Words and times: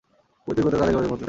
Puerto 0.43 0.59
Rico 0.59 0.69
তো 0.71 0.75
একটা 0.77 0.79
রাজ্যের 0.81 0.97
মতোই, 1.01 1.09
তাই 1.09 1.17
না? 1.17 1.19